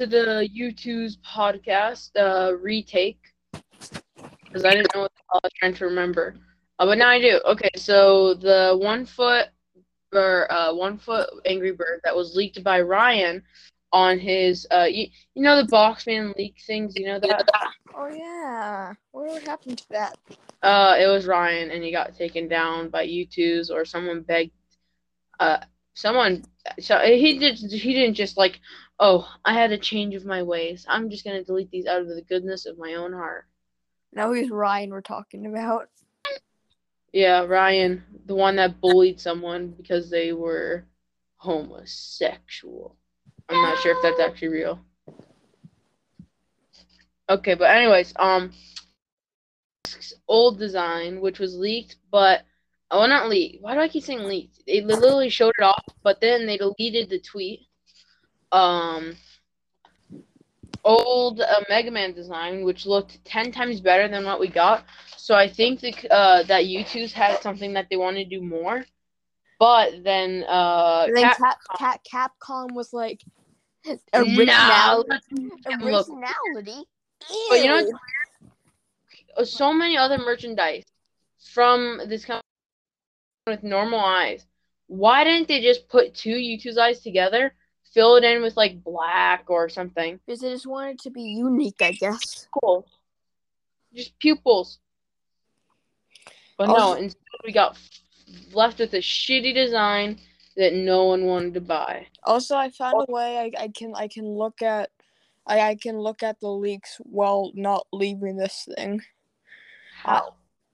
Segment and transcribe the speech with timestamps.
[0.00, 3.20] to the Youtooz podcast, uh, retake,
[3.52, 6.36] because I didn't know what I was trying to remember.
[6.78, 7.38] Uh, but now I do.
[7.44, 9.48] Okay, so the one foot
[10.14, 13.42] or uh, one foot Angry Bird that was leaked by Ryan
[13.92, 16.94] on his, uh, you, you know the Boxman leak things.
[16.96, 17.46] You know that.
[17.94, 18.94] Oh yeah.
[19.12, 20.16] What happened to that?
[20.62, 24.52] Uh, it was Ryan, and he got taken down by Youtooz or someone begged.
[25.38, 25.58] Uh,
[25.92, 26.42] someone.
[26.78, 27.58] So he did.
[27.58, 28.60] He didn't just like.
[29.02, 30.84] Oh, I had a change of my ways.
[30.86, 33.46] I'm just gonna delete these out of the goodness of my own heart.
[34.12, 35.88] Now who's Ryan we're talking about.
[37.10, 40.84] Yeah, Ryan, the one that bullied someone because they were
[41.36, 42.94] homosexual.
[43.48, 44.80] I'm not sure if that's actually real.
[47.30, 48.52] Okay, but anyways, um,
[50.28, 52.42] old design which was leaked, but
[52.90, 53.62] oh, not leaked.
[53.62, 54.66] Why do I keep saying leaked?
[54.66, 57.60] They literally showed it off, but then they deleted the tweet.
[58.52, 59.16] Um,
[60.84, 64.84] old uh, Mega Man design, which looked ten times better than what we got.
[65.16, 68.84] So I think the, uh, that Youtooz had something that they want to do more.
[69.58, 73.20] But then, uh, And then Cap- Cap, Cap, Capcom was like
[74.14, 75.10] originality.
[75.82, 76.88] originality.
[77.48, 77.86] But you know
[79.36, 80.84] uh, so many other merchandise
[81.52, 82.42] from this company
[83.46, 84.46] with normal eyes.
[84.86, 87.54] Why didn't they just put two Youtooz eyes together,
[87.92, 90.18] fill it in with like black or something?
[90.24, 92.46] because they just wanted to be unique, I guess.
[92.62, 92.86] Cool.
[93.94, 94.78] Just pupils.
[96.56, 97.76] But no, Also- instead we got
[98.52, 100.20] left with a shitty design
[100.56, 102.06] that no one wanted to buy.
[102.24, 104.90] Also, I found a way I, I can I can look at
[105.46, 109.00] I, I can look at the leaks while not leaving this thing.
[110.02, 110.16] How?
[110.16, 110.30] Uh,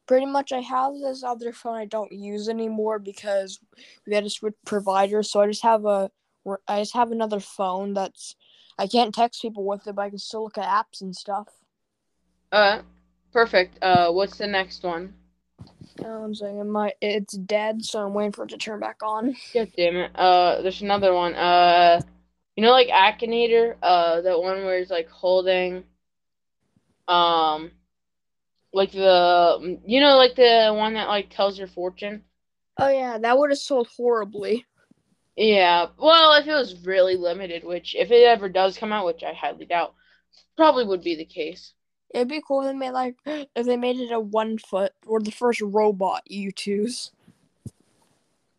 [0.07, 3.61] pretty much, I have this other phone I don't use anymore because
[4.07, 5.31] we had to switch providers.
[5.31, 6.11] So I just have a
[6.69, 8.37] I just have another phone that's
[8.79, 11.49] I can't text people with it, but I can still look at apps and stuff.
[12.53, 12.83] Uh,
[13.33, 13.79] perfect.
[13.83, 15.15] Uh, what's the next one?
[16.05, 19.35] Um, so it might it's dead, so I'm waiting for it to turn back on.
[19.55, 20.11] God damn it.
[20.15, 21.35] Uh, there's another one.
[21.35, 22.01] Uh,
[22.55, 23.77] you know, like Akinator.
[23.83, 25.85] Uh, that one where he's like holding,
[27.09, 27.71] um,
[28.73, 32.23] like the, you know, like the one that like tells your fortune.
[32.79, 34.67] Oh yeah, that would have sold horribly.
[35.37, 35.89] Yeah.
[35.99, 39.35] Well, if it was really limited, which if it ever does come out, which I
[39.35, 39.95] highly doubt,
[40.57, 41.75] probably would be the case.
[42.15, 45.21] It'd be cool if they made like if they made it a one foot or
[45.21, 47.11] the first robot Youtooz.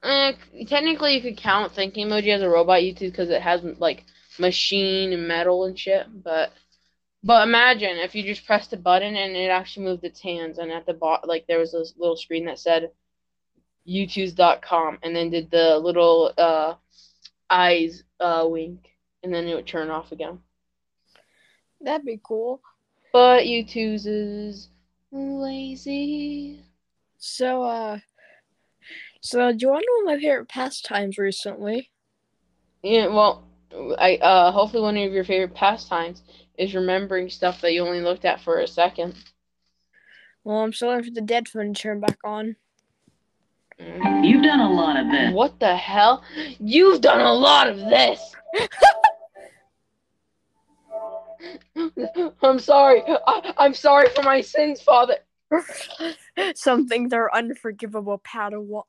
[0.04, 0.34] Eh,
[0.68, 4.06] technically, you could count Thinking Emoji as a robot Youtooz because it has like
[4.38, 6.06] machine and metal and shit.
[6.24, 6.54] But
[7.24, 10.72] but imagine if you just pressed a button and it actually moved its hands, and
[10.72, 12.92] at the bottom, like there was this little screen that said
[13.88, 16.76] Youtooz.com, and then did the little uh
[17.50, 18.90] eyes uh wink,
[19.24, 20.40] and then it would turn off again.
[21.82, 22.62] That'd be cool.
[23.14, 24.70] But Youtooz is
[25.12, 26.64] lazy.
[27.18, 28.00] So uh
[29.22, 31.90] so do you wanna know my favorite pastimes recently?
[32.84, 33.44] Yeah, well,
[33.98, 36.24] I uh hopefully one of your favorite pastimes
[36.58, 39.16] is remembering stuff that you only looked at for a second.
[40.44, 42.58] Well I'm still waiting for the dead phone to turn back on.
[43.80, 44.28] Mm.
[44.28, 45.34] You've done a lot of this.
[45.34, 46.24] What the hell?
[46.60, 48.36] You've done a lot of this.
[52.42, 53.04] I'm sorry.
[53.06, 55.18] I, I'm sorry for my sins, Father.
[56.56, 58.84] Some things are unforgivable, Padawan.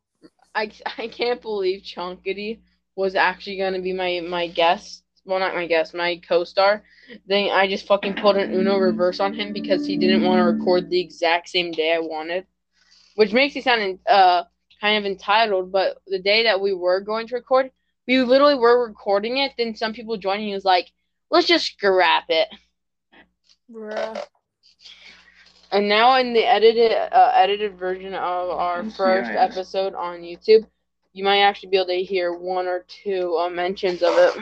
[0.54, 2.60] I, I can't believe Chunkity
[2.96, 5.04] was actually gonna be my my guest.
[5.24, 6.82] Well, not my guest, my co-star.
[7.26, 10.44] Then I just fucking put an Uno reverse on him because he didn't want to
[10.44, 12.46] record the exact same day I wanted,
[13.14, 14.44] which makes me sound uh
[14.80, 15.72] kind of entitled.
[15.72, 17.70] But the day that we were going to record,
[18.06, 19.52] we literally were recording it.
[19.56, 20.90] Then some people he was like,
[21.30, 22.48] "Let's just scrap it."
[23.70, 24.22] Bruh.
[25.70, 30.66] And now in the edited uh, edited version of our first episode on YouTube,
[31.12, 34.34] you might actually be able to hear one or two uh, mentions of it.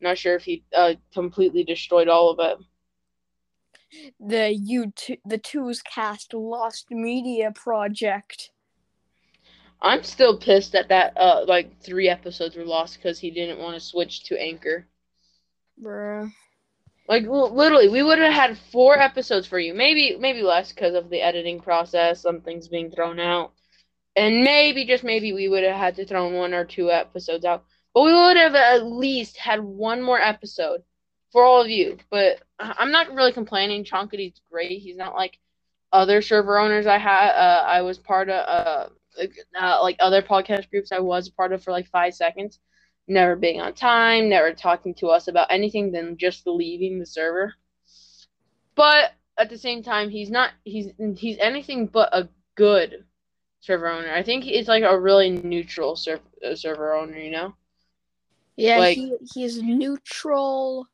[0.00, 2.58] Not sure if he uh, completely destroyed all of it.
[4.18, 8.50] The two the Two's Cast Lost Media Project.
[9.80, 13.74] I'm still pissed that that uh like three episodes were lost because he didn't want
[13.74, 14.86] to switch to Anchor.
[15.82, 16.32] Bruh.
[17.08, 19.74] Like l- literally, we would have had four episodes for you.
[19.74, 22.22] Maybe maybe less because of the editing process.
[22.22, 23.52] Some things being thrown out,
[24.16, 27.64] and maybe just maybe we would have had to throw one or two episodes out.
[27.94, 30.82] But we would have at least had one more episode
[31.32, 31.98] for all of you.
[32.10, 33.84] But I- I'm not really complaining.
[33.84, 34.80] Chonkity's great.
[34.80, 35.38] He's not like
[35.92, 37.30] other server owners I had.
[37.30, 38.48] Uh, I was part of.
[38.48, 38.88] Uh,
[39.60, 42.58] uh, like other podcast groups I was a part of for like five seconds.
[43.08, 47.54] never being on time, never talking to us about anything than just leaving the server.
[48.74, 53.04] But at the same time, he's not he's he's anything but a good
[53.60, 54.12] server owner.
[54.12, 56.22] I think he's like a really neutral server
[56.54, 57.54] server owner, you know?
[58.56, 60.88] Yeah, Like- he he's neutral.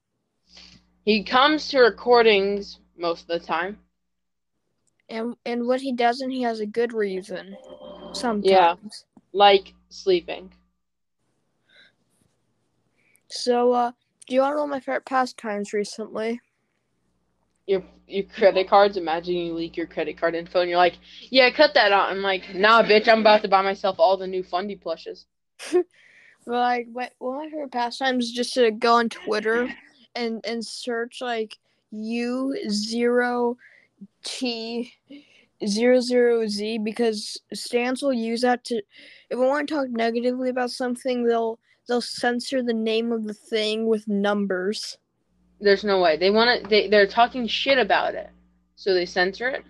[1.05, 3.79] He comes to recordings most of the time.
[5.13, 7.59] And and when he doesn't, he has a good reason.
[8.15, 8.45] Sometimes.
[8.51, 8.75] Yeah,
[9.35, 10.51] like sleeping.
[13.29, 13.93] So, uh,
[14.27, 16.41] do you want to know my favorite pastimes recently?
[17.67, 18.97] Your your credit cards.
[18.97, 20.97] Imagine you leak your credit card info, and you're like,
[21.31, 24.27] "Yeah, cut that out." I'm like, "Nah, bitch, I'm about to buy myself all the
[24.27, 25.27] new Fundy plushes."
[26.45, 29.69] But like, what one of my favorite pastimes is just to go on Twitter
[30.17, 31.57] and and search like
[31.93, 33.57] U zero
[34.23, 34.93] T
[35.67, 38.83] zero zero Z because Stans will use that to
[39.31, 41.59] if we want to talk negatively about something, they'll
[41.89, 44.99] they'll censor the name of the thing with numbers.
[45.61, 46.69] There's no way they want to.
[46.69, 48.31] They they're talking shit about it,
[48.77, 49.65] so they censor it.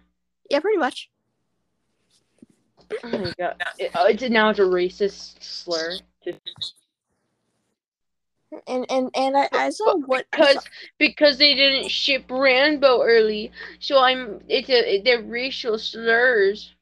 [0.51, 1.11] Yeah, pretty much.
[3.05, 3.63] Oh my god!
[3.79, 5.99] It, oh, it's now it's a racist slur.
[8.67, 10.69] And and and I, I saw what because
[10.99, 16.75] because they didn't ship Ranboo early, so I'm it's a they're racial slurs.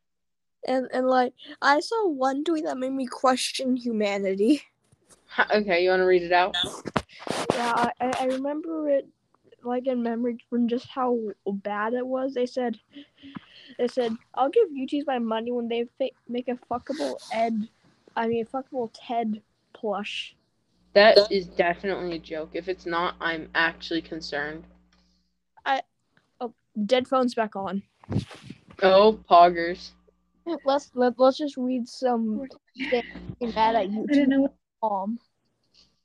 [0.67, 1.33] and and like
[1.63, 4.63] I saw one tweet that made me question humanity.
[5.55, 6.57] Okay, you want to read it out?
[7.53, 9.07] Yeah, I, I remember it
[9.63, 12.35] like in memory from just how bad it was.
[12.35, 12.79] They said,
[13.79, 17.69] they said, I'll give YouTubers my money when they fa- make a fuckable Ed,
[18.17, 19.43] I mean fuckable Ted
[19.73, 20.35] plush.
[20.93, 22.51] That is definitely a joke.
[22.55, 24.65] If it's not, I'm actually concerned.
[25.65, 25.83] I
[26.41, 26.53] oh,
[26.87, 27.83] dead phones back on.
[28.83, 29.91] Oh, poggers.
[30.65, 32.49] Let's let, let's just read some
[32.91, 34.49] things mad at Youtooz.
[34.83, 35.19] Um,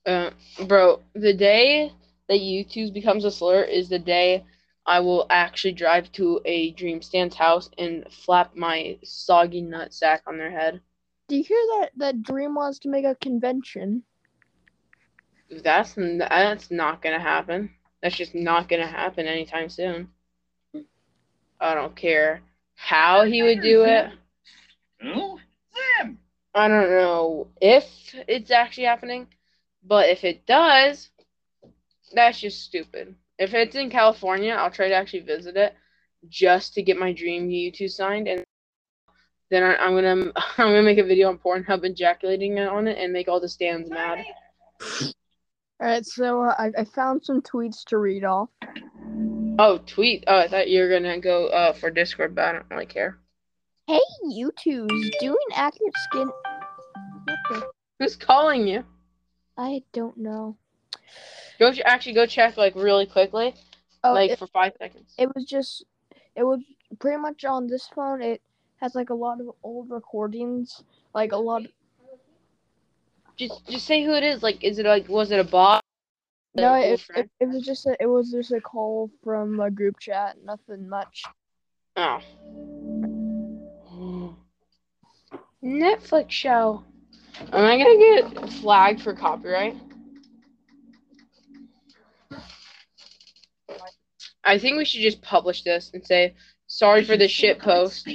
[0.05, 0.29] Uh,
[0.67, 1.91] bro, the day
[2.27, 4.43] that Youtooz becomes a slur is the day
[4.85, 10.21] I will actually drive to a Dream Stand's house and flap my soggy nut sack
[10.27, 10.81] on their head.
[11.27, 14.03] do you hear that that Dream wants to make a convention?
[15.49, 17.71] That's that's not gonna happen.
[18.01, 20.09] That's just not gonna happen anytime soon.
[21.59, 22.41] I don't care
[22.75, 24.09] how he would do it.
[25.01, 25.39] Who?
[25.99, 26.19] Them.
[26.53, 27.85] I don't know if
[28.27, 29.27] it's actually happening,
[29.83, 31.09] but if it does,
[32.13, 33.15] that's just stupid.
[33.37, 35.75] If it's in California, I'll try to actually visit it
[36.29, 38.43] just to get my dream U2 signed, and
[39.49, 43.13] then I, I'm gonna I'm gonna make a video on Pornhub ejaculating on it and
[43.13, 44.25] make all the stands mad.
[45.81, 48.49] All right, so uh, I I found some tweets to read off.
[49.59, 50.23] Oh, tweet!
[50.27, 53.17] Oh, I thought you were gonna go uh for Discord, but I don't really care.
[53.87, 53.99] Hey,
[54.29, 56.29] you Youtooz doing accurate skin.
[57.49, 57.63] What?
[57.99, 58.83] Who's calling you?
[59.57, 60.57] I don't know.
[61.59, 63.53] Go ch- actually go check like really quickly,
[64.03, 65.13] Oh, like it, for five seconds.
[65.17, 65.85] it was just,
[66.35, 66.59] it was
[66.99, 68.21] pretty much on this phone.
[68.21, 68.41] It
[68.81, 70.83] has like a lot of old recordings,
[71.13, 71.63] like a lot.
[73.37, 74.41] Just just say who it is.
[74.41, 75.83] Like, is it like was it a bot?
[76.55, 79.69] No, An it, it, it was just a, it was just a call from a
[79.69, 80.37] group chat.
[80.43, 81.23] Nothing much.
[81.97, 82.19] Oh.
[85.63, 86.83] Netflix show.
[87.51, 89.75] Am I gonna get flagged for copyright?
[94.43, 96.35] I think we should just publish this and say
[96.67, 98.07] sorry for the shit post.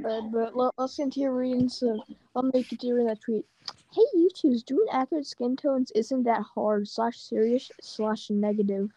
[0.00, 2.00] But but let, let's continue reading some.
[2.34, 3.44] I'll make it during that tweet.
[3.92, 6.88] Hey, Youtooz doing accurate skin tones isn't that hard.
[6.88, 8.90] Slash serious slash negative.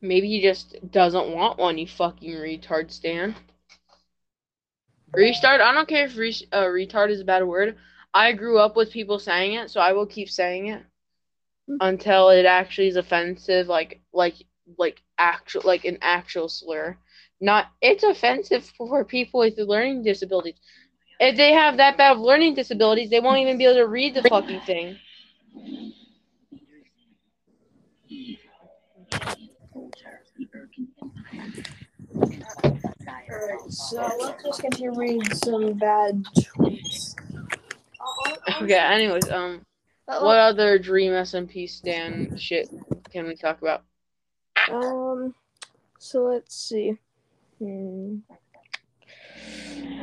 [0.00, 3.34] Maybe he just doesn't want one, you fucking retard, Stan.
[5.12, 5.60] Restart?
[5.60, 7.76] I don't care if re- uh, retard is a bad word.
[8.12, 10.82] I grew up with people saying it, so I will keep saying it
[11.80, 14.34] until it actually is offensive, like like
[14.78, 16.98] like actual like an actual slur.
[17.40, 20.56] Not it's offensive for people with learning disabilities.
[21.20, 24.14] If they have that bad of learning disabilities, they won't even be able to read
[24.14, 24.98] the fucking thing.
[33.28, 37.16] Alright, So let's just continue reading some bad tweets.
[38.62, 39.62] Okay, anyways, um
[40.06, 42.68] what other Dream SMP stand shit
[43.10, 43.82] can we talk about?
[44.70, 45.34] Um,
[45.98, 46.96] so let's see.
[47.58, 48.18] Hmm.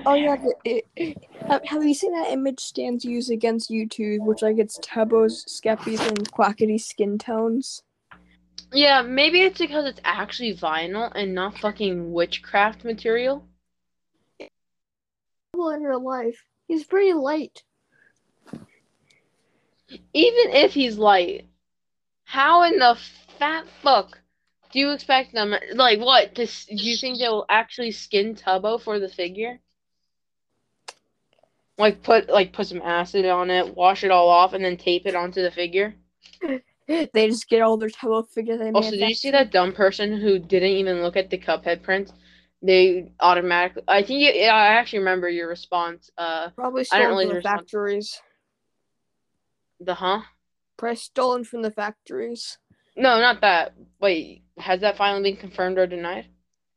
[0.05, 1.17] Oh yeah, the, it,
[1.47, 6.01] have, have you seen that image stands use against Youtooz, which like it's Tubbo's, Skeppy's,
[6.01, 7.83] and Quackity skin tones?
[8.73, 13.45] Yeah, maybe it's because it's actually vinyl and not fucking witchcraft material.
[15.55, 17.63] Well, in real life, he's pretty light.
[20.13, 21.45] Even if he's light,
[22.23, 22.97] how in the
[23.37, 24.19] fat fuck
[24.73, 25.53] do you expect them?
[25.75, 26.35] Like what?
[26.35, 29.59] To, do you think they'll actually skin Tubbo for the figure?
[31.77, 35.05] Like put like put some acid on it, wash it all off, and then tape
[35.05, 35.95] it onto the figure.
[36.85, 38.59] They just get all their Tubbo figures.
[38.59, 41.81] They Also, did you see that dumb person who didn't even look at the Cuphead
[41.81, 42.11] prints?
[42.61, 43.83] They automatically.
[43.87, 44.19] I think.
[44.21, 46.11] You, I actually remember your response.
[46.17, 47.59] Uh, Probably I stolen really from the respond.
[47.59, 48.21] factories.
[49.79, 50.21] the huh?
[50.77, 52.57] Probably stolen from the factories.
[52.95, 53.73] No, not that.
[53.99, 56.27] Wait, has that finally been confirmed or denied?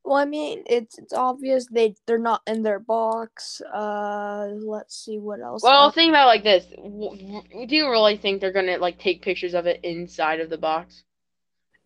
[0.05, 3.61] Well, I mean, it's it's obvious they they're not in their box.
[3.61, 5.63] Uh, let's see what else.
[5.63, 6.65] Well, Uh, think about it like this.
[6.67, 11.03] Do you really think they're gonna like take pictures of it inside of the box?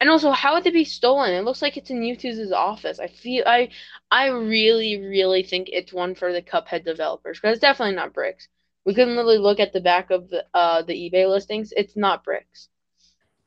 [0.01, 1.33] And also, how would it be stolen?
[1.35, 2.99] It looks like it's in Youtooz office.
[3.01, 3.71] I feel I,
[4.11, 8.49] I really, really think it's one for the Cuphead developers because it's definitely not bricks.
[8.85, 11.73] We can literally look at the back of the uh the eBay listings.
[11.77, 12.69] It's not bricks.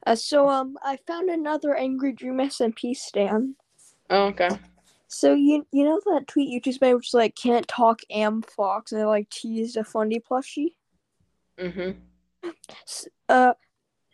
[0.06, 3.56] Uh, so um, I found another Angry Dream SMP stand.
[4.10, 4.50] Oh, okay.
[5.08, 8.42] So you you know that tweet you just made, which is like can't talk am
[8.42, 10.76] fox, and they like teased a Fundy plushie.
[11.58, 11.98] Mhm.
[13.30, 13.54] Uh,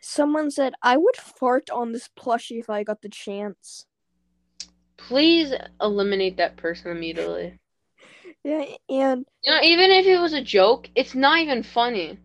[0.00, 3.86] someone said I would fart on this plushie if I got the chance.
[4.96, 7.58] Please eliminate that person immediately.
[8.44, 12.18] Yeah, and You know, even if it was a joke, it's not even funny.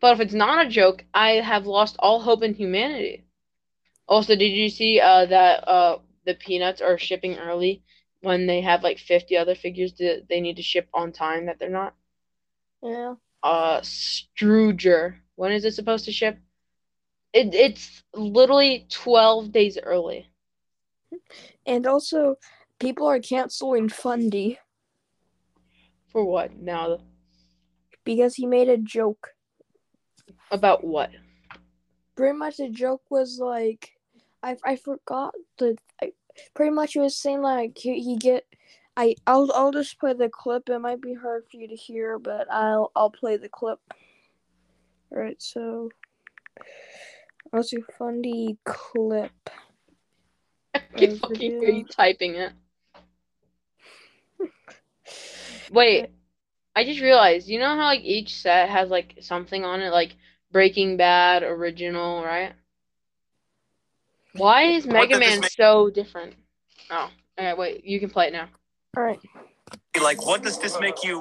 [0.00, 3.24] But if it's not a joke, I have lost all hope in humanity.
[4.08, 7.82] Also, did you see uh that uh the peanuts are shipping early
[8.20, 11.58] when they have like 50 other figures that they need to ship on time that
[11.58, 11.94] they're not?
[12.82, 15.20] yeah, Uh Struger.
[15.36, 16.38] When is it supposed to ship?
[17.32, 20.30] It it's literally 12 days early.
[21.66, 22.36] and also
[22.78, 24.58] people are canceling Fundy
[26.08, 26.56] For what?
[26.56, 27.00] Now
[28.04, 29.30] because he made a joke.
[30.50, 31.10] About what?
[32.16, 33.92] Pretty much the joke was like,
[34.42, 35.76] I I forgot the.
[36.02, 36.12] I,
[36.54, 38.46] pretty much it was saying like he, he get.
[38.96, 40.68] I I'll I'll just play the clip.
[40.68, 43.78] It might be hard for you to hear, but I'll I'll play the clip.
[45.12, 45.90] All right, so.
[47.52, 49.32] Let's do Fundy clip.
[50.72, 52.52] I can fucking hear you typing it.
[55.72, 56.10] Wait,
[56.76, 60.14] I just realized, you know how like each set has like something on it, like
[60.52, 62.52] Breaking Bad, original, right?
[64.34, 66.34] Why is Mega Man make- so different?
[66.90, 68.48] Oh, alright, wait, you can play it now.
[68.96, 69.20] All right.
[70.02, 71.20] like what does this make you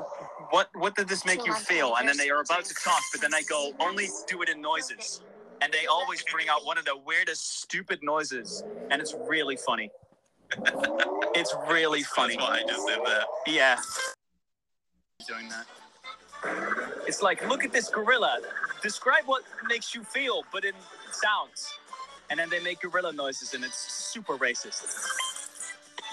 [0.50, 3.22] what what did this make you feel and then they are about to talk but
[3.22, 5.22] then i go only do it in noises
[5.62, 9.92] and they always bring out one of the weirdest stupid noises and it's really funny
[11.36, 13.26] it's really funny That's why I just did that.
[13.46, 13.78] yeah
[15.28, 15.66] doing that
[17.08, 18.40] it's like look at this gorilla
[18.82, 20.74] describe what makes you feel but in
[21.12, 21.74] sounds
[22.30, 24.84] and then they make gorilla noises and it's super racist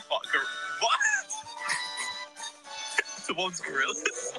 [0.09, 0.23] What?
[0.33, 0.41] gor-
[0.81, 1.01] What?
[3.29, 4.39] the one's gorillas.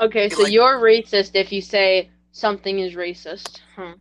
[0.00, 3.60] Okay, so like- you're racist if you say something is racist.
[3.76, 3.94] Huh.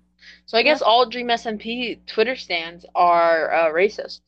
[0.46, 4.22] So I guess all Dream SMP Twitter stands are uh, racist.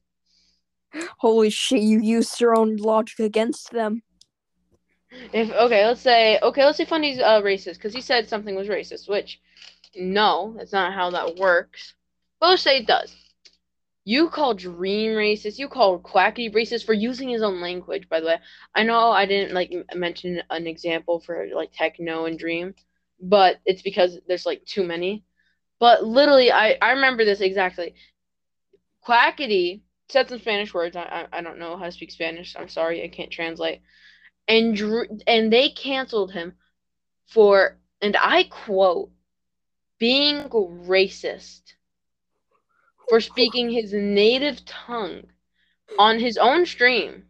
[1.17, 1.81] Holy shit!
[1.81, 4.03] You used your own logic against them.
[5.33, 8.67] If okay, let's say okay, let's say Fundy's uh racist because he said something was
[8.67, 9.39] racist, which
[9.95, 11.93] no, that's not how that works.
[12.39, 13.15] But let's say it does.
[14.05, 15.57] You call Dream racist.
[15.57, 18.07] You call Quacky racist for using his own language.
[18.09, 18.37] By the way,
[18.75, 22.75] I know I didn't like mention an example for like Techno and Dream,
[23.19, 25.23] but it's because there's like too many.
[25.79, 27.95] But literally, I I remember this exactly.
[29.07, 30.95] Quackity said some Spanish words.
[30.95, 32.55] I, I I don't know how to speak Spanish.
[32.57, 33.81] I'm sorry, I can't translate.
[34.47, 36.55] And Drew, and they canceled him
[37.27, 39.09] for and I quote
[39.99, 41.73] being racist
[43.09, 45.23] for speaking his native tongue
[45.97, 47.25] on his own stream.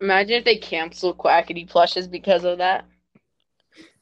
[0.00, 2.84] Imagine if they cancel Quackity plushes because of that.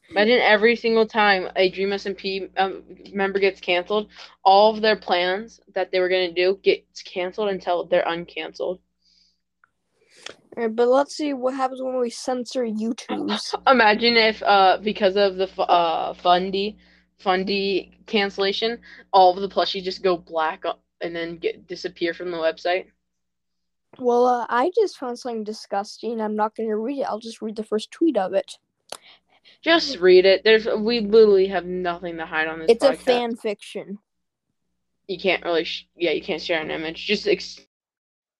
[0.09, 2.83] Imagine every single time a Dream SMP um,
[3.13, 4.09] member gets canceled,
[4.43, 8.79] all of their plans that they were gonna do gets canceled until they're uncanceled.
[10.57, 13.53] Alright, but let's see what happens when we censor Youtooz.
[13.71, 16.77] Imagine if, uh, because of the uh Fundy,
[17.19, 18.79] Fundy cancellation,
[19.11, 22.85] all of the plushies just go black uh, and then get disappear from the website.
[23.99, 26.21] well, uh, I just found something disgusting.
[26.21, 27.03] I'm not going to read it.
[27.03, 28.57] I'll just read the first tweet of it.
[29.61, 30.43] Just read it.
[30.43, 32.71] There's we literally have nothing to hide on this.
[32.71, 33.99] It's a fan fiction.
[35.07, 37.05] You can't really, sh- yeah, you can't share an image.
[37.05, 37.59] Just ex-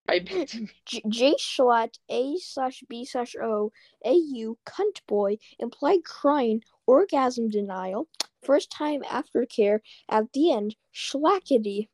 [0.07, 0.69] type it to me.
[0.85, 3.71] J, J Schlatt A slash B slash O
[4.03, 8.07] A U cunt boy implied crying orgasm denial
[8.45, 10.75] First time aftercare at the end.
[10.93, 11.87] Schlackety.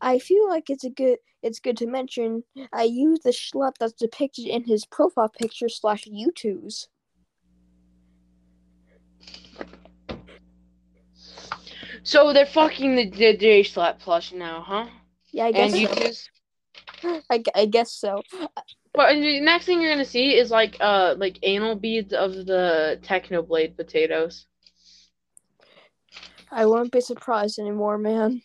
[0.00, 3.94] I feel like it's a good it's good to mention I use the schlep that's
[3.94, 6.86] depicted in his profile picture slash Youtooz.
[12.04, 14.86] So they're fucking the, the J Schlatt plush now, huh?
[15.32, 16.30] Yeah, I guess And you so.
[17.04, 18.22] I, I guess so.
[18.92, 22.98] But the next thing you're gonna see is like uh like anal beads of the
[23.02, 24.46] Technoblade potatoes.
[26.50, 28.42] I won't be surprised anymore, man.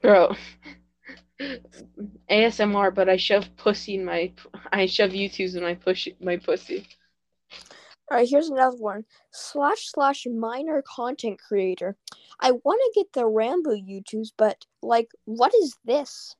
[0.00, 0.36] Bro.
[2.30, 4.32] ASMR, but I shove pussy in my
[4.72, 6.86] I shove Youtooz in my push my pussy.
[8.10, 9.04] Alright, here's another one.
[9.32, 11.96] Slash slash minor content creator.
[12.40, 16.36] I want to get the Ranboo Youtooz, but like, what is this?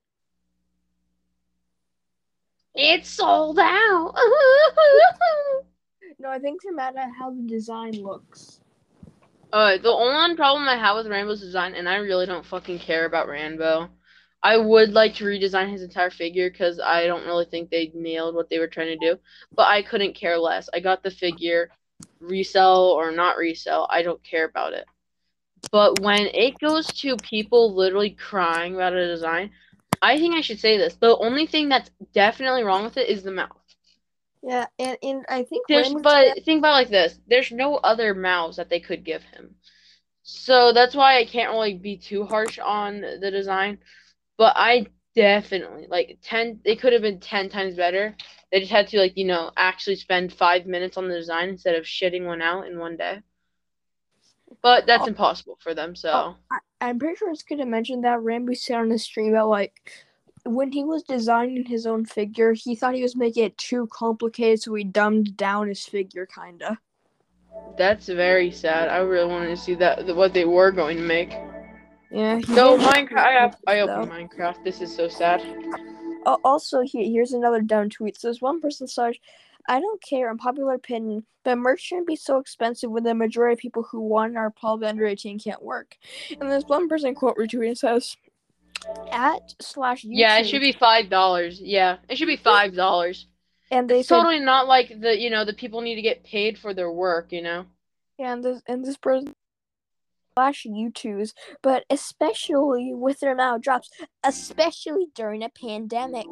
[2.75, 4.15] It's sold out.
[6.19, 8.61] No, I think they're mad at how the design looks.
[9.53, 13.05] uh, the only problem I have with Ranboo's design, and I really don't fucking care
[13.07, 13.89] about Ranboo.
[14.43, 18.35] I would like to redesign his entire figure because I don't really think they nailed
[18.35, 19.19] what they were trying to do.
[19.57, 20.69] But I couldn't care less.
[20.75, 21.71] I got the figure,
[22.21, 23.87] resell or not resell.
[23.91, 24.87] I don't care about it.
[25.73, 29.51] But when it goes to people literally crying about a design,
[30.03, 30.97] I think I should say this.
[30.97, 33.49] The only thing that's definitely wrong with it is the mouth.
[34.43, 38.13] Yeah, and, and I think There's, but think about it like this: there's no other
[38.13, 39.55] mouths that they could give him,
[40.25, 43.79] so that's why I can't really be too harsh on the design.
[44.37, 46.59] But I definitely like ten.
[46.65, 48.17] They could have been ten times better.
[48.51, 51.77] They just had to like you know actually spend five minutes on the design instead
[51.77, 53.21] of shitting one out in one day.
[54.63, 55.09] But that's Oh.
[55.09, 55.95] impossible for them.
[55.97, 56.11] So
[56.51, 56.57] Oh.
[56.81, 59.93] I'm pretty sure it's good to mention that Ranboo said on the stream that like
[60.45, 64.61] when he was designing his own figure, he thought he was making it too complicated,
[64.61, 66.79] so he dumbed down his figure, kinda.
[67.77, 68.89] that's very sad.
[68.89, 71.33] I really wanted to see that what they were going to make.
[72.11, 72.41] Yeah.
[72.41, 74.01] So Minecraft, I, have, I though.
[74.01, 74.65] opened Minecraft.
[74.65, 75.43] This is so sad.
[76.27, 78.19] Al- Also, here, here's another dumb tweet.
[78.19, 79.17] So this one person says,
[79.69, 83.59] I don't care, unpopular opinion, but merch shouldn't be so expensive when the majority of
[83.59, 85.97] people who want are probably under 18 can't work.
[86.41, 88.17] And this one person quote retweeting says,
[89.11, 90.11] at slash Youtooz.
[90.13, 91.61] Yeah, it should be five dollars.
[91.61, 93.27] Yeah, it should be five dollars.
[93.71, 96.25] And they It's said, totally not like the you know the people need to get
[96.25, 97.33] paid for their work.
[97.33, 97.67] You know.
[98.19, 99.35] Yeah, and this and this person
[100.35, 103.91] slash Youtooz, but especially with their amount of drops,
[104.25, 106.27] especially during a pandemic.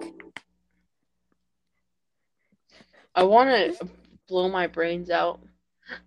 [3.15, 3.89] I want to
[4.29, 5.41] blow my brains out.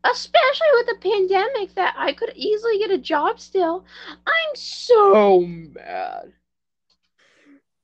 [0.03, 3.85] Especially with the pandemic, that I could easily get a job still.
[4.25, 6.33] I'm so mad.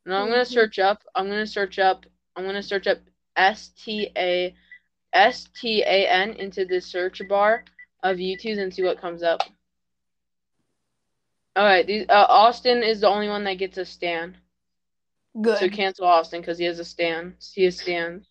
[0.05, 0.47] Now I'm gonna Mhm.
[0.47, 1.03] search up.
[1.15, 2.05] I'm gonna search up.
[2.35, 2.99] I'm gonna search up
[3.35, 4.55] S T A
[5.13, 7.65] S T A N into the search bar
[8.03, 9.41] of Youtooz and see what comes up.
[11.55, 14.37] All right, these uh, Austin is the only one that gets a stand.
[15.41, 15.57] Good.
[15.59, 17.35] So cancel Austin because he has a stand.
[17.53, 18.25] He has stand.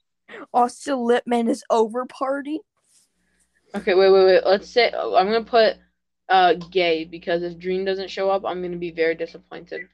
[0.53, 2.61] Austin Lipman is over party.
[3.75, 4.47] Okay, wait, wait, wait.
[4.47, 5.77] Let's say I'm gonna put
[6.29, 9.89] uh gay because if Dream doesn't show up, I'm gonna be very disappointed.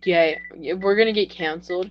[0.00, 0.38] Gay.
[0.54, 1.90] We're gonna get canceled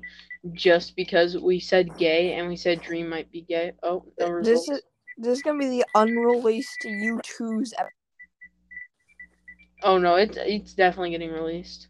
[0.53, 3.73] just because we said gay and we said Dream might be gay.
[3.83, 4.81] Oh, no This is
[5.17, 7.89] this is gonna be the unreleased Youtooz ep-
[9.83, 11.87] Oh no, it's it's definitely getting released.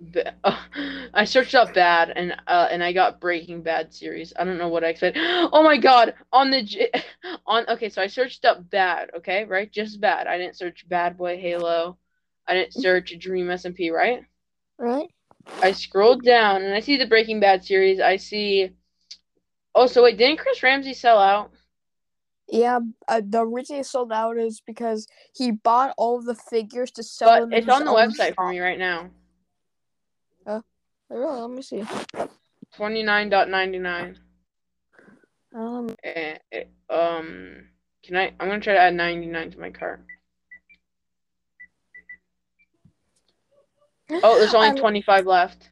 [0.00, 0.34] Ba-
[1.14, 4.32] I searched up bad and uh and I got Breaking Bad series.
[4.38, 5.16] I don't know what I expect.
[5.52, 6.90] Oh my god, on the
[7.46, 9.70] on okay, so I searched up bad, okay, right?
[9.70, 10.26] Just bad.
[10.26, 11.96] I didn't search Bad Boy Halo.
[12.46, 14.22] I didn't search Dream SMP, right?
[14.78, 15.08] right?
[15.62, 18.00] I scrolled down and I see the Breaking Bad series.
[18.00, 18.70] I see
[19.74, 21.50] Oh, so wait, didn't Chris Ramsey sell out?
[22.48, 22.78] Yeah,
[23.08, 27.02] uh, the reason he sold out is because he bought all of the figures to
[27.02, 27.52] sell But them.
[27.52, 29.10] it's on the website for me right now.
[31.10, 31.40] Really?
[31.40, 31.84] Let me see.
[32.74, 34.18] Twenty nine dot ninety nine.
[35.54, 37.68] Um, Eh, eh, um,
[38.02, 38.26] can I?
[38.38, 40.04] I'm gonna try to add 99 to my cart.
[44.22, 45.70] Oh, there's only I'm- 25 left.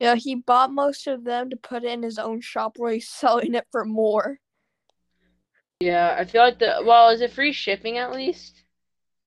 [0.00, 3.08] yeah, he bought most of them to put it in his own shop where he's
[3.10, 4.38] selling it for more.
[5.80, 6.82] Yeah, I feel like the.
[6.84, 8.62] Well, is it free shipping at least?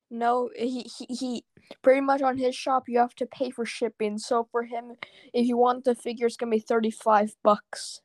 [0.10, 1.43] No, he, he he
[1.82, 4.17] pretty much on his shop you have to pay for shipping.
[4.17, 4.93] So for him,
[5.34, 8.01] if you want the figure, it's gonna be thirty five bucks.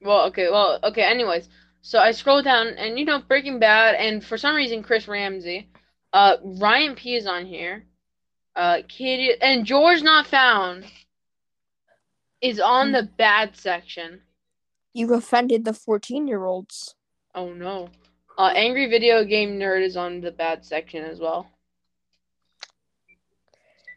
[0.00, 1.02] Well, okay, well, okay.
[1.02, 1.48] Anyways,
[1.82, 5.68] so I scroll down, and you know, Breaking Bad, and for some reason, Chris Ramsey,
[6.12, 7.84] uh, Ryan P is on here,
[8.56, 10.84] uh, Kid and George Not Found
[12.40, 14.20] is on the bad section.
[14.92, 16.94] You offended the fourteen year olds.
[17.34, 17.88] Oh no.
[18.36, 21.50] Uh, angry video game nerd is on the bad section as well.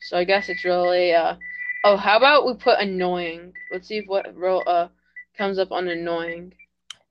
[0.02, 1.36] So I guess it's really uh
[1.84, 3.54] oh how about we put annoying?
[3.72, 4.90] Let's see if what ro- uh
[5.38, 6.54] comes up on annoying.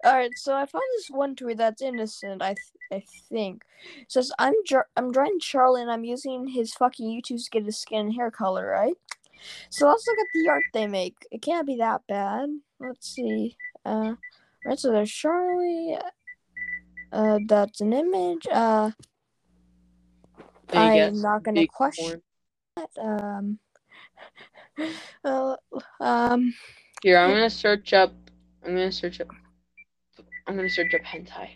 [0.03, 2.40] All right, so I found this one tweet that's innocent.
[2.42, 2.59] I th-
[2.92, 3.62] I think
[3.96, 7.64] it says I'm Jar- I'm drawing Charlie and I'm using his fucking Youtooz to get
[7.64, 8.94] his skin and hair color right.
[9.70, 11.14] So let's look at the art they make.
[11.31, 12.48] It can't be that bad.
[12.79, 13.57] Let's see.
[13.85, 14.14] Uh,
[14.64, 14.79] right.
[14.79, 15.96] So there's Charlie.
[17.12, 18.46] Uh, that's an image.
[18.50, 18.90] Uh,
[20.72, 22.22] I'm not gonna question.
[23.00, 23.59] Um.
[25.24, 25.56] Uh,
[26.00, 26.54] um.
[27.02, 28.14] Here, I'm gonna search up.
[28.64, 29.28] I'm gonna search up.
[30.46, 31.50] I'm gonna search up hentai.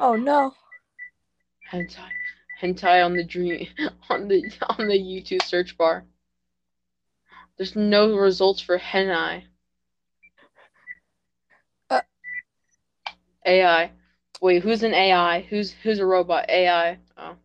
[0.00, 0.54] Oh no.
[1.70, 2.08] Hentai.
[2.62, 3.66] Hentai on the dream
[4.10, 6.04] on the on the Youtooz search bar.
[7.58, 9.44] There's no results for hentai.
[11.90, 12.00] Uh.
[13.44, 13.90] AI.
[14.40, 15.42] Wait, who's an AI?
[15.42, 16.48] Who's who's a robot?
[16.48, 16.98] AI.
[17.16, 17.36] Oh.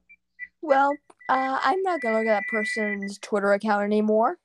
[0.61, 0.93] Well,
[1.29, 4.37] uh, I'm not gonna look at that person's Twitter account anymore.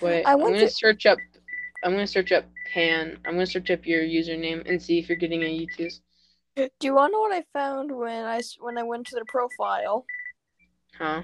[0.00, 1.18] Wait, I I'm gonna to- search up.
[1.84, 3.18] I'm gonna search up Pan.
[3.24, 6.00] I'm gonna search up your username and see if you're getting a Youtooz.
[6.56, 9.24] Do you want to know what I found when I when I went to their
[9.24, 10.04] profile?
[10.98, 11.22] Huh?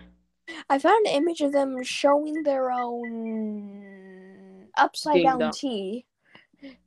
[0.71, 6.07] I found an image of them showing their own upside down tea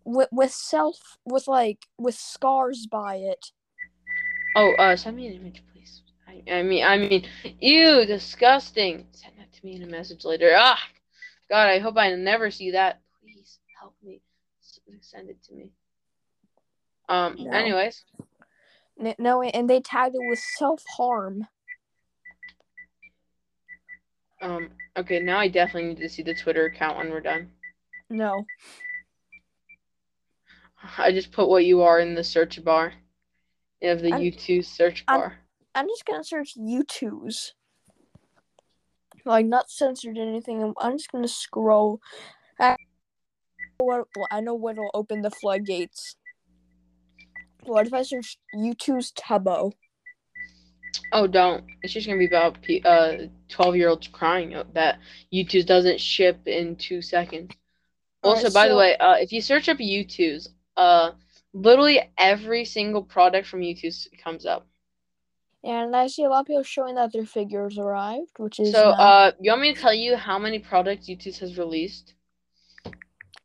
[0.05, 3.51] with with self with like with scars by it.
[4.55, 5.61] Oh, uh, send me an image.
[6.29, 7.25] I, I mean, I mean,
[7.59, 9.07] ew, disgusting.
[9.11, 10.51] Send that to me in a message later.
[10.55, 10.79] Ah,
[11.49, 13.01] God, I hope I never see that.
[13.21, 14.21] Please help me.
[15.01, 15.71] Send it to me.
[17.07, 17.35] Um.
[17.39, 17.51] No.
[17.51, 18.03] Anyways,
[19.17, 21.47] No, and they tagged it with self harm.
[24.41, 24.69] um.
[24.97, 27.49] Okay, now I definitely need to see the Twitter account when we're done.
[28.09, 28.43] No,
[30.97, 32.93] I just put what you are in the search bar.
[33.81, 35.39] of the I'm- Youtooz search bar.
[35.79, 37.53] I'm just gonna search Youtooz.
[39.23, 40.73] Like not censored anything.
[40.77, 42.01] I'm- just gonna scroll.
[42.59, 42.75] I
[43.77, 46.17] what well, I know what'll open the floodgates.
[47.63, 49.71] What if I search Youtooz Tubbo?
[51.13, 51.63] Oh, don't.
[51.81, 54.99] It's just gonna be about uh twelve year olds crying that
[55.33, 57.51] Youtooz doesn't ship in two seconds.
[58.21, 61.11] Also, Alright, by the way, uh, if you search up Youtooz, uh,
[61.53, 64.67] literally every single product from Youtooz comes up
[65.63, 68.91] and I see a lot of people showing that their figures arrived, which is so.
[68.91, 68.99] Nice.
[68.99, 72.13] Uh, you want me to tell you how many products Youtooz has released?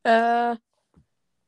[0.05, 0.57] Uh,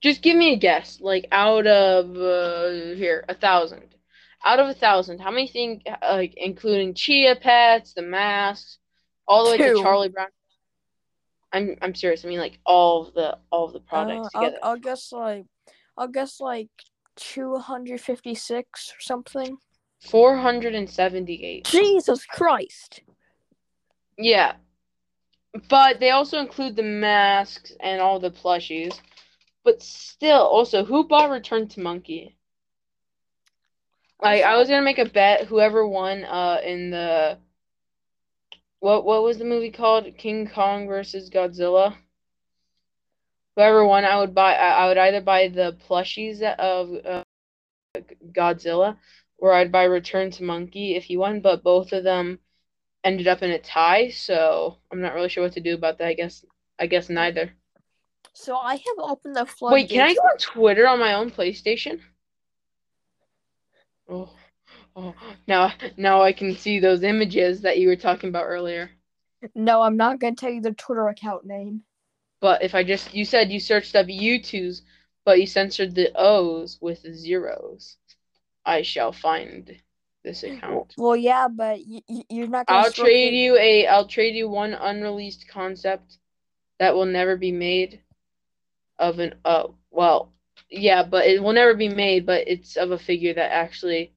[0.03, 0.99] just give me a guess.
[1.01, 3.95] Like out of uh, here, a thousand.
[4.45, 5.83] Out of a thousand, how many things?
[5.87, 8.79] Uh, like including chia pets, the masks,
[9.27, 9.63] all the two.
[9.63, 10.29] way to Charlie Brown.
[11.53, 12.25] I'm I'm serious.
[12.25, 14.59] I mean, like all of the all of the uh, products uh, together.
[14.63, 15.47] I'll, I'll guess like
[15.97, 16.69] I'll guess like
[17.17, 19.59] two hundred fifty six or something.
[20.07, 21.65] 478.
[21.65, 23.03] Jesus Christ.
[24.19, 24.55] Yeah.
[25.69, 29.01] But they also include the masks and all the plushies.
[29.65, 32.37] But still, also, who bought Return to Monkey?
[34.23, 35.47] Like, I was gonna make a bet.
[35.47, 37.39] Whoever won, uh, in the
[38.81, 40.07] what what was the movie called?
[40.17, 41.97] King Kong versus Godzilla.
[43.57, 44.55] Whoever won, I would buy.
[44.55, 47.25] I, I would either buy the plushies of uh,
[48.33, 48.97] Godzilla
[49.39, 51.41] or I'd buy Return to Monkey if he won.
[51.41, 52.39] But both of them
[53.05, 56.09] ended up in a tie, so I'm not really sure what to do about that.
[56.09, 56.45] I guess
[56.79, 57.53] I guess neither.
[58.33, 59.73] So I have opened the floor.
[59.73, 62.01] Wait, can I go on Twitter on my own PlayStation?
[64.09, 64.31] Oh,
[64.95, 65.15] oh,
[65.47, 68.91] now now I can see those images that you were talking about earlier.
[69.55, 71.83] No, I'm not gonna tell you the Twitter account name.
[72.41, 74.83] But if I just you said you searched up Youtooz,
[75.25, 77.97] but you censored the O's with zeros,
[78.67, 79.75] I shall find
[80.25, 80.93] this account.
[80.99, 82.81] Well, yeah, but y- you're not gonna.
[82.81, 86.19] I'll trade you a I'll trade you one unreleased concept
[86.81, 88.03] that will never be made
[88.99, 90.33] of an uh well
[90.69, 94.13] yeah, but it will never be made, but it's of a figure that actually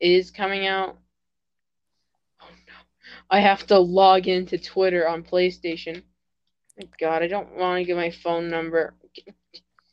[0.00, 0.98] is coming out.
[2.42, 2.74] Oh no.
[3.30, 6.02] I have to log into Twitter on PlayStation.
[7.00, 8.94] God, I don't want to give my phone number.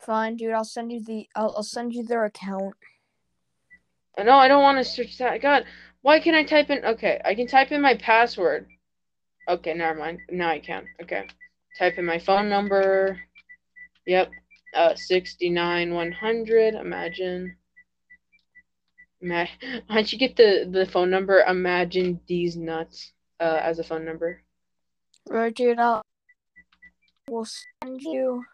[0.02, 0.54] Fine, dude.
[0.54, 1.28] I'll send you the.
[1.36, 2.76] I'll, I'll send you their account.
[4.24, 5.42] No, I don't want to search that.
[5.42, 5.66] God,
[6.02, 6.86] why can't I type in?
[6.86, 8.68] Okay, I can type in my password.
[9.48, 10.20] Okay, never mind.
[10.30, 10.88] Now I can.
[11.02, 11.28] Okay,
[11.78, 13.20] type in my phone number.
[14.08, 14.32] Yep,
[14.74, 16.76] uh, sixty nine one hundred.
[16.76, 17.58] Imagine.
[19.22, 19.46] Ma-
[19.90, 21.42] don't you get the the phone number?
[21.42, 24.42] Imagine these nuts uh, as a phone number.
[25.30, 25.76] Roger.
[25.78, 26.02] I'll.
[27.28, 28.46] We'll send you.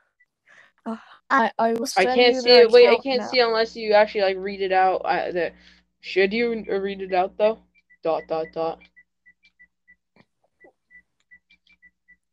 [1.31, 2.71] I I will I can't see it.
[2.71, 3.27] Wait, I can't now.
[3.27, 5.01] see unless you actually like read it out.
[5.05, 5.51] I, the,
[6.01, 7.59] should you read it out though?
[8.03, 8.79] Dot dot dot.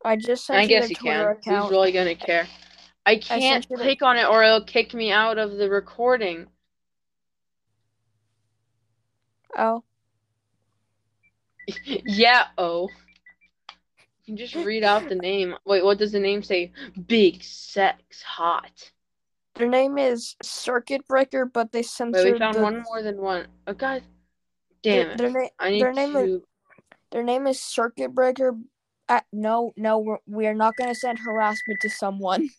[0.05, 1.63] I just sent I you guess you Twitter can.
[1.63, 2.49] Who's really gonna care?
[3.07, 5.71] I can't sent you the- click on it or it'll kick me out of the
[5.71, 6.49] recording.
[9.57, 9.85] Oh,
[11.85, 12.47] yeah.
[12.59, 12.89] Oh.
[14.29, 15.55] You just read out the name.
[15.65, 16.71] Wait, what does the name say?
[17.07, 18.93] Big sex hot.
[19.55, 23.17] their name is Circuit Breaker, but they Wait, censored we found the, one more than
[23.17, 23.47] one.
[23.67, 24.03] Oh god.
[24.85, 25.19] their, Damn it.
[25.19, 25.49] their name.
[25.59, 26.43] I need their name is- to.
[27.11, 28.55] Their name is Circuit Breaker.
[29.09, 32.51] Uh, no, no, we're, we are not going to send harassment to someone.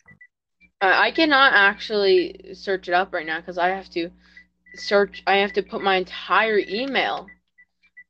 [0.81, 4.09] Uh, I cannot actually search it up right now because I have to
[4.73, 5.21] search.
[5.27, 7.27] I have to put my entire email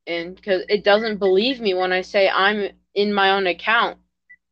[0.06, 3.97] in because it doesn't believe me when I say I'm in my own account.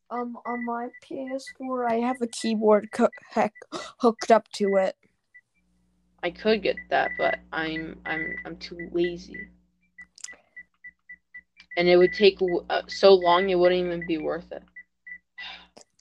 [0.09, 3.53] Um, on my PS4, I have a keyboard co- heck
[3.99, 4.95] hooked up to it.
[6.23, 9.47] I could get that, but I'm I'm I'm too lazy.
[11.75, 14.63] And it would take uh, so long, it wouldn't even be worth it.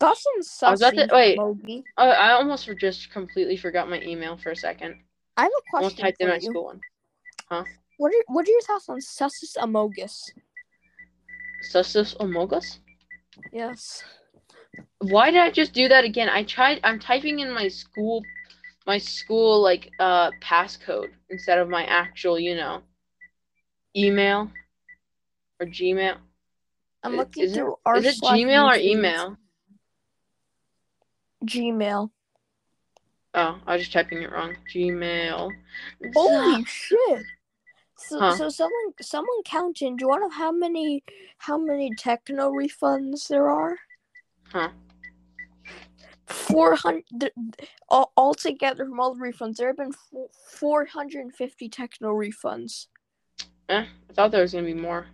[0.00, 1.38] Got some I was about to- wait.
[1.38, 1.84] Mogi.
[1.96, 4.96] I, I almost just completely forgot my email for a second.
[5.36, 6.40] I have a Almost question typed in my you.
[6.42, 6.80] school one.
[7.50, 7.64] Huh?
[7.98, 10.30] What are what are your thoughts on Sussus Amogus?
[11.72, 12.78] Sussus Omogus?
[13.52, 14.02] Yes.
[15.00, 16.28] Why did I just do that again?
[16.28, 16.80] I tried.
[16.84, 18.22] I'm typing in my school,
[18.86, 22.82] my school like uh passcode instead of my actual, you know,
[23.96, 24.50] email
[25.60, 26.16] or Gmail.
[27.02, 29.36] I'm looking is it- through our Is it Gmail or email?
[31.44, 32.10] Gmail.
[33.34, 34.56] Oh, I was just typing it wrong.
[34.74, 35.50] Gmail.
[36.14, 37.22] Holy shit!
[38.08, 38.36] So, Huh.
[38.36, 39.96] so someone someone counting.
[39.96, 41.02] Do you want to know how many
[41.38, 43.76] how many techno refunds there are?
[44.44, 44.70] Huh.
[46.26, 47.32] Four hundred
[47.88, 49.56] all altogether from all the refunds.
[49.56, 49.92] There have been
[50.52, 52.86] four hundred and fifty techno refunds.
[53.68, 55.06] Eh, I thought there was gonna be more.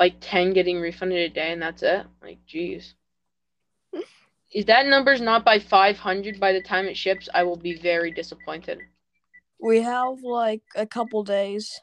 [0.00, 2.06] Like ten getting refunded a day, and that's it.
[2.20, 2.94] Like, jeez.
[4.50, 8.10] If that number's not by 500 by the time it ships, I will be very
[8.10, 8.80] disappointed.
[9.60, 11.80] We have like a couple days.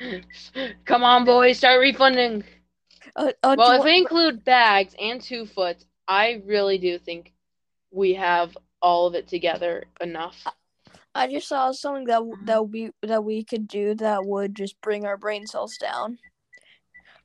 [0.84, 2.44] Come on, boys, start refunding.
[3.14, 7.32] Uh, uh, Well, if we include bags and two foot, I really do think
[7.90, 10.46] we have all of it together enough.
[11.14, 15.04] I just saw something that that we that we could do that would just bring
[15.04, 16.18] our brain cells down.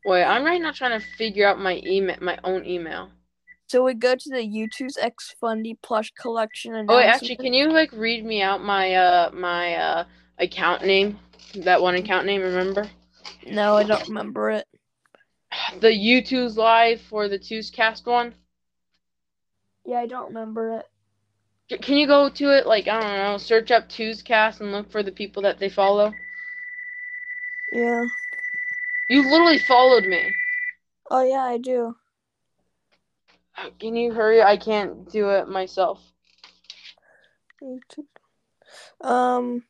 [0.05, 3.09] Wait, I'm right now trying to figure out my email, my own email.
[3.73, 7.55] So we go to the Youtooz X Fundy plush collection and Oh wait, actually, can
[7.55, 10.05] you like read me out my uh my uh
[10.37, 11.17] account name?
[11.55, 12.87] That one account name, remember?
[13.47, 14.67] No, I don't remember it.
[15.81, 18.35] The Youtooz live for the Two's Cast one.
[19.87, 20.79] Yeah, I don't remember
[21.69, 21.81] it.
[21.81, 24.91] Can you go to it like I don't know, search up Two's Cast and look
[24.91, 26.13] for the people that they follow?
[27.71, 28.03] Yeah.
[29.09, 30.31] You literally followed me.
[31.09, 31.95] Oh yeah, I do.
[33.79, 34.41] Can you hurry?
[34.41, 36.01] I can't do it myself.
[39.01, 39.63] Um.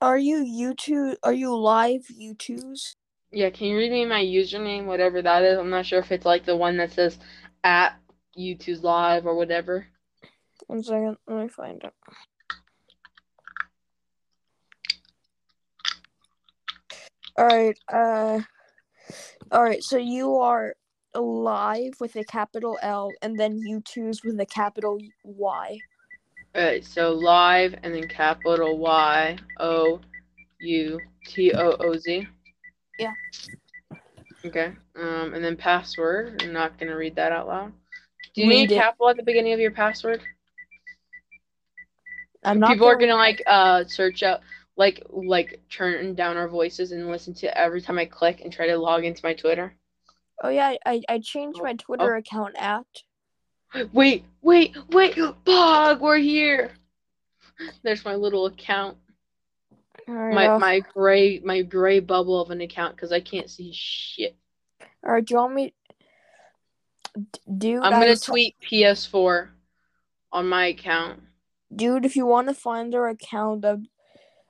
[0.00, 1.16] Are you YouTube?
[1.24, 2.94] Are you live Youtooz?
[3.32, 5.58] Yeah, can you read me my username, whatever that is?
[5.58, 7.18] I'm not sure if it's like the one that says
[7.64, 7.96] at
[8.38, 9.86] Youtooz live or whatever.
[10.66, 11.92] One second, let me find it.
[17.36, 17.78] All right.
[17.92, 18.40] Uh.
[19.50, 19.82] All right.
[19.82, 20.74] So you are
[21.14, 25.78] live with a capital L, and then Youtooz with a capital Y.
[26.56, 30.00] Alright, so live and then capital Y O
[30.60, 32.26] U T O O Z.
[32.98, 33.12] Yeah.
[34.44, 34.72] Okay.
[34.96, 36.42] Um, and then password.
[36.42, 37.72] I'm not gonna read that out loud.
[38.34, 38.76] Do you Read need it.
[38.76, 40.22] capital at the beginning of your password?
[42.44, 42.70] I'm not.
[42.70, 44.42] People are gonna gonna like uh search up
[44.76, 48.66] like like turn down our voices and listen to every time I click and try
[48.68, 49.74] to log into my Twitter.
[50.42, 52.86] Oh yeah, I I, changed Oh, my Twitter account at.
[53.92, 56.70] Wait, wait, wait, Bog, we're here.
[57.82, 58.96] There's my little account.
[60.06, 64.36] My my gray my gray bubble of an account because I can't see shit.
[65.04, 65.24] all right.
[65.24, 65.74] Do you want me?
[67.58, 69.48] Dude, I'm gonna was- tweet PS4
[70.32, 71.20] on my account.
[71.74, 72.04] dude.
[72.06, 73.82] If you want to find their account of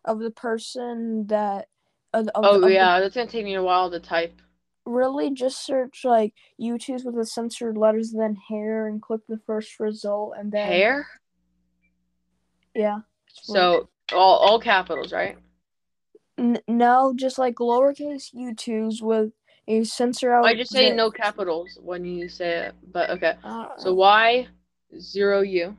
[0.04, 1.66] of the person that.
[2.14, 4.40] Of, of, Oh of the- yeah, that's gonna take me a while to type.
[4.88, 9.78] Really, just search like Youtooz with the censored letters, then hair, and click the first
[9.78, 11.06] result, and then Hair.
[12.74, 13.00] Yeah.
[13.26, 15.36] So all all capitals, right?
[16.38, 19.32] N- no, just like lowercase Youtooz with
[19.66, 20.46] a censor out.
[20.46, 23.34] I just say no capitals when you say it, but okay.
[23.44, 24.48] uh, So Y
[24.98, 25.76] zero U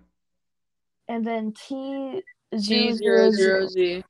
[1.07, 2.21] and then T
[2.55, 4.03] Z zero zero zero Z.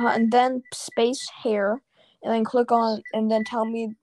[0.00, 1.80] uh, and then space hair,
[2.24, 3.94] and then click on and then tell me.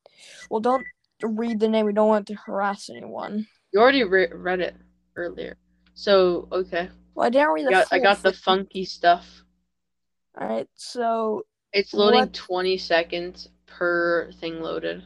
[0.50, 0.86] Well, don't
[1.24, 1.86] read the name.
[1.86, 3.48] We don't want to harass anyone.
[3.72, 4.76] You already re- read it
[5.16, 5.56] earlier.
[5.94, 7.72] So okay, Well, I didn't read the.
[7.72, 9.44] got, I got the funky stuff.
[10.40, 12.34] All right, so It's loading What?
[12.34, 15.04] 20 seconds per thing loaded.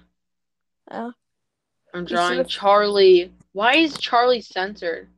[0.92, 1.12] uh,
[1.94, 3.34] I'm drawing Charlie.
[3.54, 5.10] Why is Charlie censored?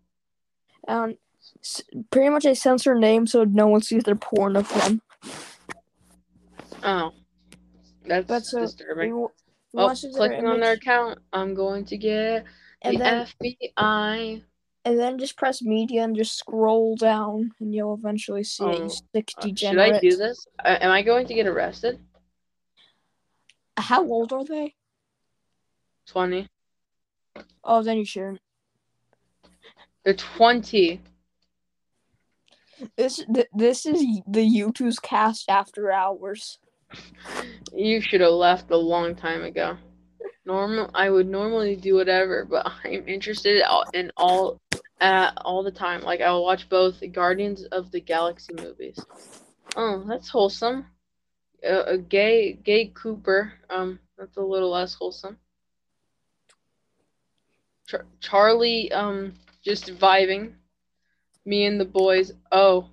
[0.88, 1.16] um,
[1.62, 1.82] s-
[2.12, 5.02] pretty much I censor names so no one sees their porn of them.
[6.84, 7.12] Oh,
[8.06, 9.16] that's we, disturbing.
[9.22, 9.28] we
[9.78, 12.46] Oh, clicking on their account, I'm going to get
[12.84, 13.28] the then
[13.78, 14.44] FBI.
[14.86, 18.68] and then just press media and just scroll down, and you'll eventually see it.
[18.80, 19.80] Oh, You sick Uh, should.
[19.80, 20.48] I do this?
[20.64, 22.00] Uh, am I going to get arrested?
[23.78, 24.76] How old are they?
[26.08, 26.48] 20.
[27.64, 28.40] Oh, then you shouldn't.
[30.04, 31.02] They're 20.
[32.96, 36.60] This th- this is the Youtooz cast after hours.
[37.74, 39.78] You should have left a long time ago.
[40.46, 44.62] Normal, I would normally do whatever, but I'm interested in all,
[45.02, 46.02] uh, all the time.
[46.02, 49.00] Like I will watch both Guardians of the Galaxy movies.
[49.76, 50.86] Oh, that's wholesome.
[51.68, 53.54] Uh, a gay, gay Cooper.
[53.70, 55.38] Um, that's a little less wholesome.
[57.88, 60.54] Char- Charlie, um, just vibing.
[61.46, 62.32] Me and the boys.
[62.52, 62.90] Oh,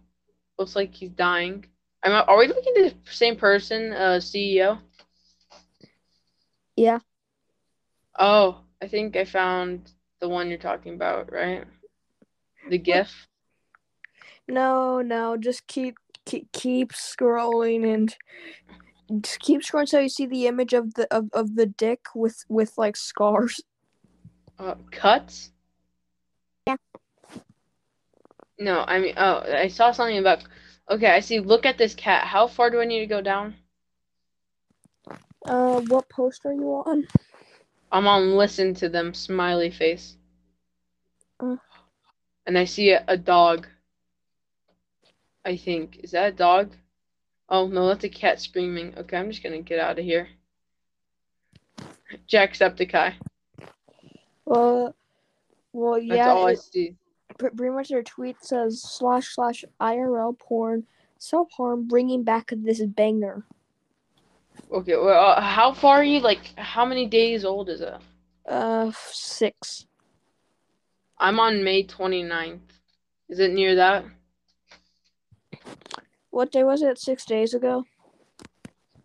[0.59, 1.66] looks like he's dying.
[2.05, 4.79] Am are we looking at the same person, uh, CEO?
[6.77, 6.99] Yeah.
[8.19, 11.65] Oh, I think I found the one you're talking about, right?
[12.69, 13.29] The GIF.
[14.49, 18.17] No, no, just keep keep, keep scrolling and
[19.23, 22.45] just keep scrolling until you see the image of the of, of the dick with
[22.49, 23.61] with like scars.
[24.59, 25.53] Uh, cuts.
[26.67, 26.77] Yeah.
[28.59, 30.45] No, I mean, oh, I saw something about.
[30.90, 31.40] Okay, I see.
[31.40, 32.25] Look at this cat.
[32.27, 33.55] How far do I need to go down?
[35.45, 37.07] Uh, what post are you on?
[37.90, 40.16] I'm on listen to them smiley face.
[41.40, 41.57] Uh.
[42.47, 43.66] And I see a, a dog.
[45.45, 46.01] I think.
[46.03, 46.73] Is that a dog?
[47.49, 48.95] Oh no, that's a cat screaming.
[48.97, 50.29] Okay, I'm just gonna get out of here.
[52.29, 53.14] Jacksepticeye.
[54.45, 54.95] Well,
[55.73, 56.16] well, yeah.
[56.16, 56.97] That's all I see.
[57.38, 60.85] Pr- pretty much their tweet says slash slash IRL porn
[61.18, 63.45] self harm bringing back this banger.
[64.71, 66.21] Okay, well, uh, how far are you?
[66.21, 67.95] Like, how many days old is it?
[68.47, 69.87] Uh, six.
[71.18, 72.61] I'm on May 29th.
[73.29, 74.05] Is it near that?
[76.31, 76.99] What day was it?
[76.99, 77.85] Six days ago.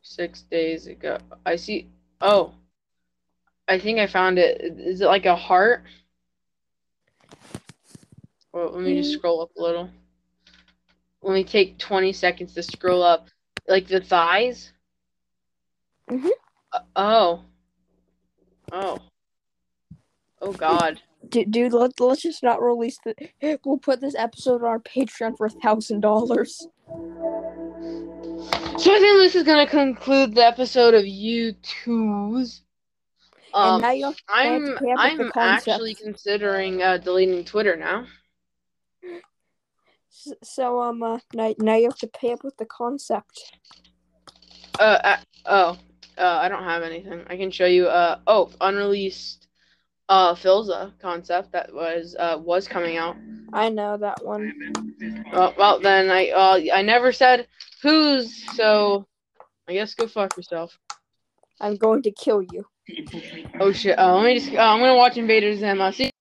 [0.02, 1.18] Six days ago.
[1.46, 1.90] I see.
[2.22, 2.54] Oh,
[3.68, 4.62] I think I found it.
[4.62, 5.84] Is it like a heart?
[8.58, 9.18] Well, let me just Mm.
[9.20, 9.88] scroll up a little.
[11.22, 13.28] Let me take 20 seconds to scroll up.
[13.68, 14.72] Like the thighs?
[16.10, 16.32] Mhm.
[16.72, 17.44] Uh, oh.
[18.72, 18.98] Oh.
[20.42, 21.00] Oh, God.
[21.30, 23.60] Dude, dude let, let's just not release the.
[23.64, 26.68] We'll put this episode on our Patreon for a thousand dollars.
[26.88, 32.62] So I think this is going to conclude the episode of Youtooz.
[33.54, 38.08] And Um, now you have to I'm I'm actually considering uh, deleting Twitter now.
[40.44, 43.60] So um, uh, now, now you have to pay up with the concept.
[44.80, 45.78] Uh, uh oh,
[46.18, 47.24] uh, I don't have anything.
[47.28, 47.88] I can show you.
[47.88, 49.48] Uh oh, unreleased.
[50.10, 53.18] Uh, Philza concept that was uh was coming out.
[53.52, 54.54] I know that one.
[55.34, 57.48] Well, well then I uh I never said
[57.82, 59.06] whose, so
[59.68, 60.78] I guess go fuck yourself.
[61.60, 62.66] I'm going to kill you.
[63.60, 63.98] Oh shit.
[64.00, 64.54] Uh, let me just.
[64.54, 65.82] Uh, I'm gonna watch Invaders Zim.
[65.82, 66.12] Uh, see.